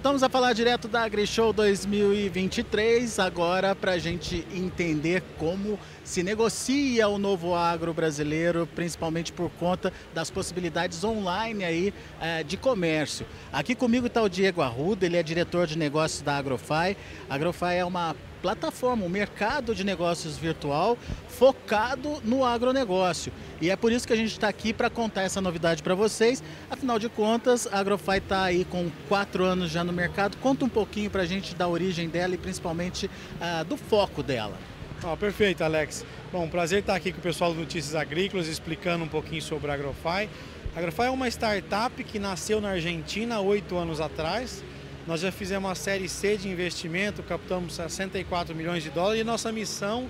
[0.00, 7.06] Voltamos a falar direto da AgriShow 2023, agora para a gente entender como se negocia
[7.06, 13.26] o novo agro brasileiro, principalmente por conta das possibilidades online aí é, de comércio.
[13.52, 16.96] Aqui comigo está o Diego Arruda, ele é diretor de negócios da Agrofy.
[17.28, 20.98] A Agrofy é uma plataforma, um mercado de negócios virtual
[21.28, 23.32] focado no agronegócio.
[23.60, 26.42] E é por isso que a gente está aqui para contar essa novidade para vocês.
[26.70, 30.36] Afinal de contas, a Agrofy está aí com quatro anos já no mercado.
[30.38, 34.56] Conta um pouquinho para a gente da origem dela e principalmente uh, do foco dela.
[35.02, 36.04] Oh, perfeito, Alex.
[36.30, 39.74] Bom, prazer estar aqui com o pessoal do Notícias Agrícolas explicando um pouquinho sobre a
[39.74, 40.28] Agrofy.
[40.74, 44.62] A Agrofy é uma startup que nasceu na Argentina oito anos atrás
[45.06, 49.50] nós já fizemos uma série C de investimento, captamos 64 milhões de dólares e nossa
[49.50, 50.08] missão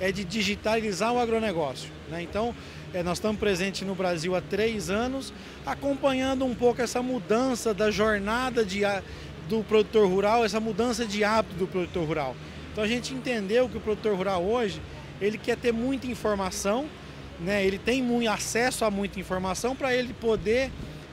[0.00, 1.88] é de digitalizar o agronegócio.
[2.10, 2.22] Né?
[2.22, 2.54] Então,
[2.92, 5.32] é, nós estamos presentes no Brasil há três anos,
[5.64, 8.80] acompanhando um pouco essa mudança da jornada de,
[9.48, 12.36] do produtor rural, essa mudança de hábito do produtor rural.
[12.72, 14.80] Então, a gente entendeu que o produtor rural hoje,
[15.20, 16.86] ele quer ter muita informação,
[17.38, 17.64] né?
[17.64, 20.70] ele tem muito acesso a muita informação para ele poder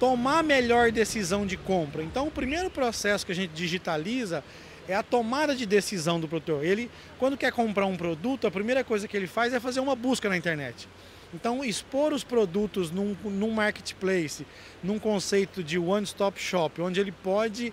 [0.00, 2.02] tomar a melhor decisão de compra.
[2.02, 4.42] Então, o primeiro processo que a gente digitaliza
[4.88, 6.64] é a tomada de decisão do produtor.
[6.64, 9.94] Ele, quando quer comprar um produto, a primeira coisa que ele faz é fazer uma
[9.94, 10.88] busca na internet.
[11.34, 14.46] Então, expor os produtos num, num marketplace,
[14.82, 17.72] num conceito de one-stop shop, onde ele pode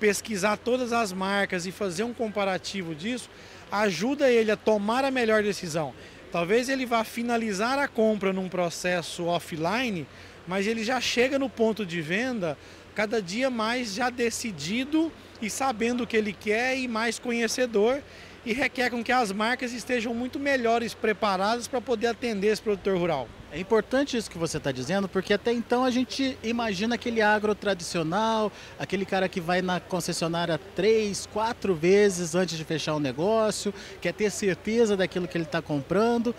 [0.00, 3.28] pesquisar todas as marcas e fazer um comparativo disso,
[3.70, 5.92] ajuda ele a tomar a melhor decisão.
[6.32, 10.06] Talvez ele vá finalizar a compra num processo offline,
[10.46, 12.56] mas ele já chega no ponto de venda
[12.94, 18.02] cada dia mais já decidido e sabendo o que ele quer e mais conhecedor
[18.46, 22.96] e requer com que as marcas estejam muito melhores preparadas para poder atender esse produtor
[22.96, 23.28] rural.
[23.52, 27.54] É importante isso que você está dizendo, porque até então a gente imagina aquele agro
[27.54, 33.74] tradicional, aquele cara que vai na concessionária três, quatro vezes antes de fechar o negócio,
[34.00, 36.34] quer ter certeza daquilo que ele está comprando.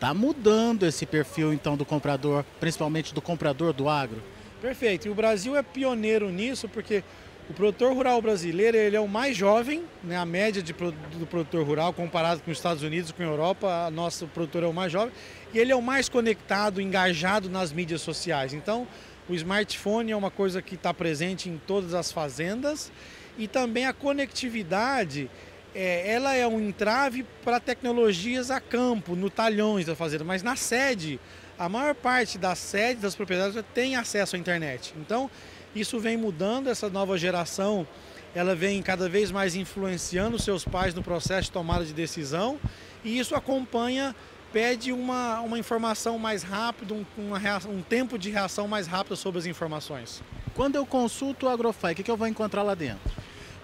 [0.00, 4.22] Está mudando esse perfil então do comprador, principalmente do comprador do agro?
[4.58, 5.06] Perfeito.
[5.06, 7.04] E o Brasil é pioneiro nisso porque
[7.50, 10.16] o produtor rural brasileiro ele é o mais jovem, né?
[10.16, 13.90] a média de, do produtor rural comparado com os Estados Unidos, com a Europa, a
[13.90, 15.12] nossa produtor é o mais jovem
[15.52, 18.54] e ele é o mais conectado, engajado nas mídias sociais.
[18.54, 18.88] Então,
[19.28, 22.90] o smartphone é uma coisa que está presente em todas as fazendas
[23.36, 25.28] e também a conectividade
[25.74, 30.56] é, ela é um entrave para tecnologias a campo, no talhões da fazenda, mas na
[30.56, 31.20] sede,
[31.58, 34.94] a maior parte da sede das propriedades tem acesso à internet.
[34.96, 35.30] Então,
[35.74, 37.86] isso vem mudando, essa nova geração,
[38.34, 42.58] ela vem cada vez mais influenciando seus pais no processo de tomada de decisão,
[43.04, 44.14] e isso acompanha,
[44.52, 49.38] pede uma, uma informação mais rápida, um, reação, um tempo de reação mais rápido sobre
[49.38, 50.22] as informações.
[50.54, 53.19] Quando eu consulto o Agrofy, o que eu vou encontrar lá dentro?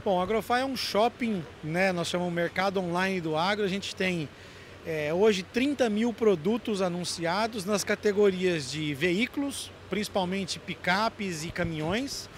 [0.07, 1.91] Bom, a Agrofy é um shopping, né?
[1.91, 3.65] Nós chamamos mercado online do agro.
[3.65, 4.29] A gente tem
[4.87, 12.31] é, hoje 30 mil produtos anunciados nas categorias de veículos, principalmente picapes e caminhões,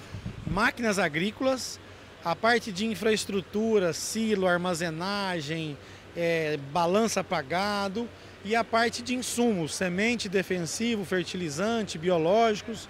[0.46, 1.78] máquinas agrícolas,
[2.24, 5.76] a parte de infraestrutura, silo, armazenagem,
[6.16, 8.08] é, balança pagado
[8.46, 12.88] e a parte de insumos, semente defensivo, fertilizante, biológicos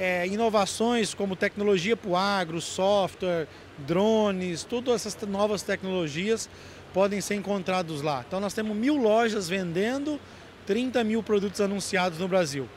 [0.00, 3.46] é, inovações como tecnologia para o agro, software,
[3.86, 6.48] drones, todas essas novas tecnologias
[6.92, 8.24] podem ser encontrados lá.
[8.26, 10.20] Então nós temos mil lojas vendendo
[10.66, 12.68] 30 mil produtos anunciados no Brasil.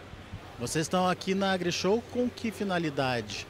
[0.60, 3.48] Vocês estão aqui na AgriShow com que finalidade?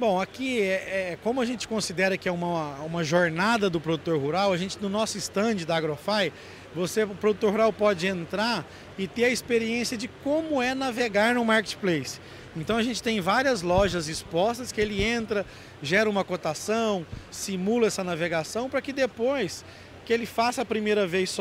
[0.00, 4.18] Bom, aqui é, é, como a gente considera que é uma, uma jornada do produtor
[4.18, 6.32] rural, a gente no nosso stand da Agrofy,
[6.74, 8.66] você, o produtor rural pode entrar
[8.96, 12.20] e ter a experiência de como é navegar no marketplace.
[12.56, 15.46] Então a gente tem várias lojas expostas que ele entra,
[15.82, 19.64] gera uma cotação, simula essa navegação para que depois
[20.04, 21.36] que ele faça a primeira vez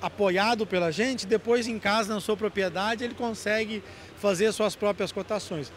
[0.00, 3.82] apoiado pela gente, depois em casa, na sua propriedade, ele consegue
[4.16, 5.70] fazer suas próprias cotações.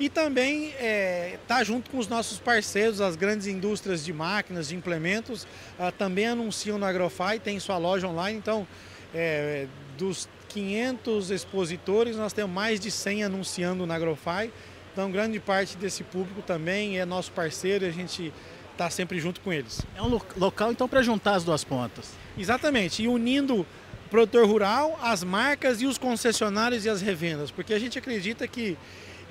[0.00, 4.68] E também está é, tá junto com os nossos parceiros, as grandes indústrias de máquinas,
[4.68, 5.46] de implementos,
[5.78, 8.66] ah, também anunciam no Agrofy, tem sua loja online, então
[9.12, 9.66] é,
[9.96, 14.52] dos 500 expositores, nós temos mais de 100 anunciando na Agrofy.
[14.92, 18.32] Então, grande parte desse público também é nosso parceiro e a gente
[18.72, 19.82] está sempre junto com eles.
[19.96, 22.10] É um local, então, para juntar as duas pontas.
[22.36, 23.66] Exatamente, e unindo o
[24.10, 28.76] produtor rural, as marcas e os concessionários e as revendas, porque a gente acredita que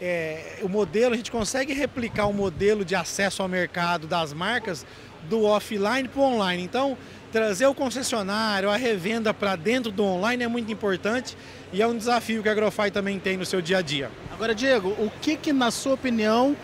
[0.02, 4.86] é, o modelo, a gente consegue replicar o modelo de acesso ao mercado das marcas
[5.30, 6.64] do offline para o online.
[6.64, 6.98] Então,
[7.32, 11.38] trazer o concessionário, a revenda para dentro do online é muito importante
[11.74, 14.10] e é um desafio que a Agrofy também tem no seu dia a dia.
[14.32, 16.56] Agora, Diego, o que, que na sua opinião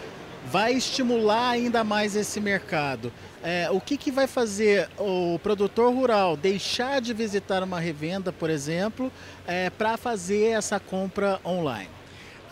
[0.45, 3.11] vai estimular ainda mais esse mercado.
[3.41, 8.49] É, o que, que vai fazer o produtor rural deixar de visitar uma revenda, por
[8.49, 9.11] exemplo,
[9.47, 11.89] é, para fazer essa compra online?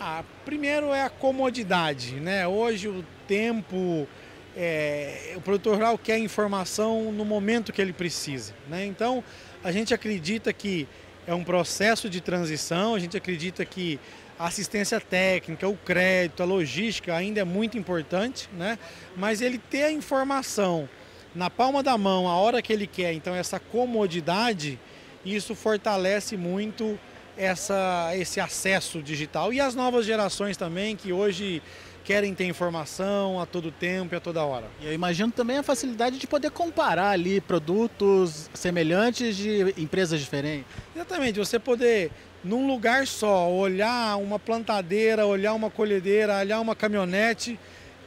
[0.03, 2.47] Ah, primeiro é a comodidade, né?
[2.47, 4.07] Hoje o tempo,
[4.57, 8.83] é, o produtor rural quer informação no momento que ele precisa, né?
[8.83, 9.23] Então
[9.63, 10.87] a gente acredita que
[11.27, 13.99] é um processo de transição, a gente acredita que
[14.39, 18.79] a assistência técnica, o crédito, a logística ainda é muito importante, né?
[19.15, 20.89] mas ele ter a informação
[21.35, 24.79] na palma da mão, a hora que ele quer, então essa comodidade,
[25.23, 26.99] isso fortalece muito
[27.37, 29.53] essa, esse acesso digital.
[29.53, 31.61] E as novas gerações também, que hoje
[32.03, 34.65] querem ter informação a todo tempo e a toda hora.
[34.81, 40.65] E eu imagino também a facilidade de poder comparar ali produtos semelhantes de empresas diferentes.
[40.95, 42.11] Exatamente, você poder
[42.43, 47.59] num lugar só, olhar uma plantadeira, olhar uma colhedeira, olhar uma caminhonete,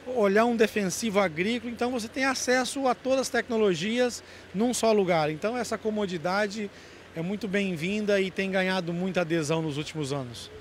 [0.07, 4.21] olhar um defensivo agrícola, então você tem acesso a todas as tecnologias
[4.53, 5.31] num só lugar.
[5.31, 6.69] Então essa comodidade
[7.15, 10.51] é muito bem-vinda e tem ganhado muita adesão nos últimos anos.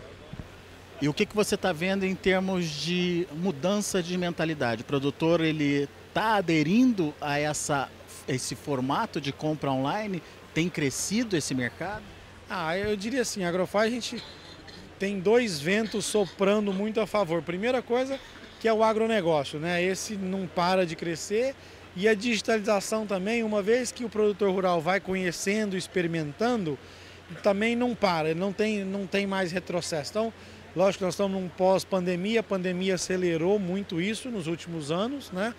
[1.03, 4.83] E o que, que você está vendo em termos de mudança de mentalidade?
[4.83, 7.91] O produtor ele está aderindo a essa,
[8.29, 10.23] esse formato de compra online?
[10.55, 12.05] Tem crescido esse mercado?
[12.49, 14.23] Ah, eu diria assim, a Agrofy a gente
[14.97, 17.43] tem dois ventos soprando muito a favor.
[17.43, 18.19] Primeira coisa
[18.61, 19.83] que é o agronegócio, né?
[19.83, 21.57] Esse não para de crescer
[21.97, 26.79] e a digitalização também, uma vez que o produtor rural vai conhecendo, experimentando,
[27.43, 30.11] também não para, não tem, não tem mais retrocesso.
[30.11, 30.33] Então,
[30.75, 35.55] lógico que nós estamos num pós-pandemia, a pandemia acelerou muito isso nos últimos anos, né?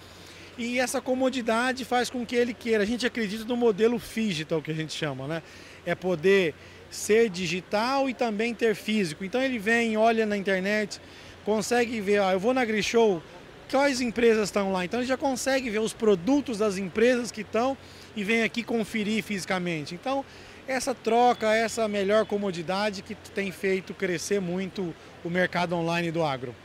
[0.58, 2.84] E essa comodidade faz com que ele queira.
[2.84, 5.44] A gente acredita no modelo digital que a gente chama, né?
[5.86, 6.54] É poder
[6.90, 9.26] ser digital e também ter físico.
[9.26, 11.02] Então ele vem, olha na internet,
[11.44, 13.22] consegue ver, ah, eu vou na Grishow,
[13.70, 14.86] quais empresas estão lá.
[14.86, 17.78] Então ele já consegue ver os produtos das empresas que estão
[18.16, 19.96] e vem aqui conferir fisicamente.
[19.96, 20.26] Então
[20.68, 26.56] essa troca, essa melhor comodidade que tem feito crescer muito o mercado online do agro.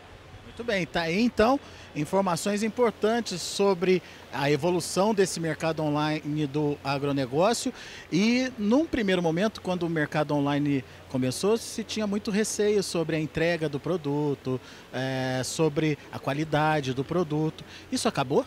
[0.60, 1.58] Muito bem, tá aí então
[1.96, 7.72] informações importantes sobre a evolução desse mercado online do agronegócio
[8.12, 13.18] e num primeiro momento, quando o mercado online começou, se tinha muito receio sobre a
[13.18, 14.60] entrega do produto,
[14.92, 17.64] é, sobre a qualidade do produto.
[17.90, 18.44] Isso acabou?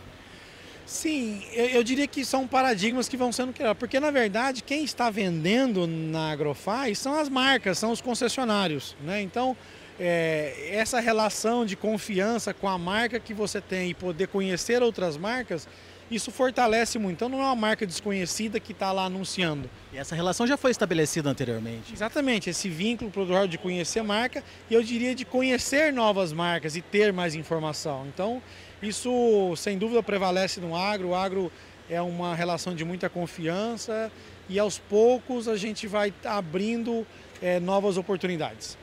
[0.85, 4.83] Sim, eu, eu, diria que são paradigmas que vão sendo criados, porque na verdade quem
[4.83, 9.19] está vendendo na Agrofy são as marcas, são os concessionários, né?
[9.19, 9.57] Então
[9.99, 15.17] é, essa relação de confiança com a marca que você tem e poder conhecer outras
[15.17, 15.67] marcas,
[16.09, 17.17] isso fortalece muito.
[17.17, 19.69] Então não é uma marca desconhecida que está lá anunciando.
[19.91, 21.93] E essa relação já foi estabelecida anteriormente.
[21.93, 26.81] Exatamente, esse vínculo produtor de conhecer marca e eu diria de conhecer novas marcas e
[26.81, 28.05] ter mais informação.
[28.13, 28.41] Então
[28.81, 31.09] isso sem dúvida prevalece no agro.
[31.09, 31.51] O agro
[31.89, 34.11] é uma relação de muita confiança
[34.49, 37.05] e aos poucos a gente vai abrindo
[37.41, 38.77] é, novas oportunidades.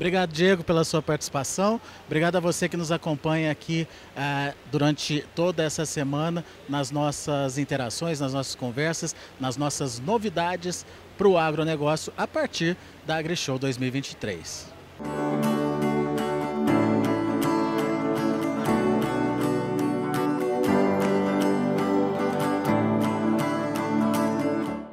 [0.00, 1.78] Obrigado, Diego, pela sua participação.
[2.06, 3.86] Obrigado a você que nos acompanha aqui
[4.16, 10.86] uh, durante toda essa semana nas nossas interações, nas nossas conversas, nas nossas novidades
[11.18, 14.72] para o agronegócio a partir da AgriShow 2023.